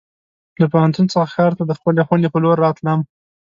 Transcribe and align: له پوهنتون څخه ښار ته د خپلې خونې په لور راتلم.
له 0.59 0.65
پوهنتون 0.71 1.05
څخه 1.11 1.31
ښار 1.33 1.51
ته 1.57 1.63
د 1.67 1.71
خپلې 1.79 2.01
خونې 2.07 2.27
په 2.31 2.39
لور 2.43 2.57
راتلم. 2.65 2.99